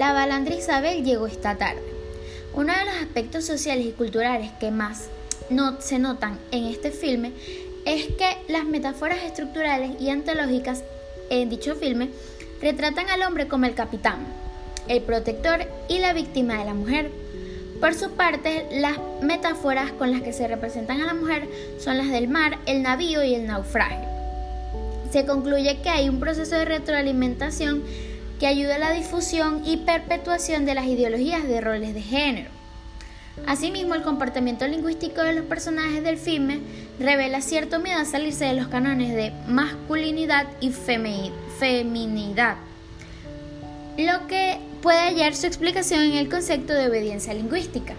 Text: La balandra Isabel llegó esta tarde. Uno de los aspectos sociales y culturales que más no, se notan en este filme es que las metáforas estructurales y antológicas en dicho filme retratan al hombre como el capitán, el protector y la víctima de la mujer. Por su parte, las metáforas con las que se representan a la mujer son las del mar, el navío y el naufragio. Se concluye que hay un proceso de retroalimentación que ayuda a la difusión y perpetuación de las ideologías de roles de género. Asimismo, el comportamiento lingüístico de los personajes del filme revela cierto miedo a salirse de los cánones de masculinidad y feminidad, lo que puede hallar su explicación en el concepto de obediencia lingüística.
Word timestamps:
La 0.00 0.14
balandra 0.14 0.54
Isabel 0.54 1.04
llegó 1.04 1.26
esta 1.26 1.56
tarde. 1.56 1.82
Uno 2.54 2.72
de 2.72 2.86
los 2.86 2.94
aspectos 3.02 3.44
sociales 3.44 3.84
y 3.84 3.92
culturales 3.92 4.50
que 4.58 4.70
más 4.70 5.10
no, 5.50 5.78
se 5.82 5.98
notan 5.98 6.38
en 6.52 6.64
este 6.64 6.90
filme 6.90 7.32
es 7.84 8.06
que 8.06 8.38
las 8.48 8.64
metáforas 8.64 9.22
estructurales 9.22 10.00
y 10.00 10.08
antológicas 10.08 10.84
en 11.28 11.50
dicho 11.50 11.74
filme 11.74 12.08
retratan 12.62 13.10
al 13.10 13.20
hombre 13.24 13.46
como 13.46 13.66
el 13.66 13.74
capitán, 13.74 14.20
el 14.88 15.02
protector 15.02 15.66
y 15.86 15.98
la 15.98 16.14
víctima 16.14 16.56
de 16.56 16.64
la 16.64 16.72
mujer. 16.72 17.10
Por 17.78 17.92
su 17.92 18.12
parte, 18.12 18.68
las 18.72 18.96
metáforas 19.20 19.92
con 19.92 20.12
las 20.12 20.22
que 20.22 20.32
se 20.32 20.48
representan 20.48 21.02
a 21.02 21.06
la 21.08 21.14
mujer 21.14 21.46
son 21.78 21.98
las 21.98 22.08
del 22.08 22.26
mar, 22.26 22.58
el 22.64 22.80
navío 22.80 23.22
y 23.22 23.34
el 23.34 23.46
naufragio. 23.46 24.08
Se 25.12 25.26
concluye 25.26 25.76
que 25.82 25.90
hay 25.90 26.08
un 26.08 26.20
proceso 26.20 26.54
de 26.54 26.64
retroalimentación 26.64 27.82
que 28.40 28.46
ayuda 28.46 28.76
a 28.76 28.78
la 28.78 28.92
difusión 28.92 29.62
y 29.66 29.76
perpetuación 29.76 30.64
de 30.64 30.74
las 30.74 30.86
ideologías 30.86 31.46
de 31.46 31.60
roles 31.60 31.94
de 31.94 32.00
género. 32.00 32.50
Asimismo, 33.46 33.94
el 33.94 34.02
comportamiento 34.02 34.66
lingüístico 34.66 35.22
de 35.22 35.34
los 35.34 35.44
personajes 35.44 36.02
del 36.02 36.16
filme 36.16 36.60
revela 36.98 37.42
cierto 37.42 37.78
miedo 37.78 38.00
a 38.00 38.04
salirse 38.06 38.46
de 38.46 38.54
los 38.54 38.68
cánones 38.68 39.14
de 39.14 39.32
masculinidad 39.46 40.46
y 40.60 40.70
feminidad, 40.70 42.56
lo 43.98 44.26
que 44.26 44.58
puede 44.82 44.98
hallar 45.00 45.36
su 45.36 45.46
explicación 45.46 46.00
en 46.00 46.14
el 46.14 46.30
concepto 46.30 46.72
de 46.72 46.88
obediencia 46.88 47.34
lingüística. 47.34 47.94